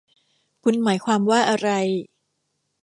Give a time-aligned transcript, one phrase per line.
[0.63, 1.69] คุณหมายความว่าอะไร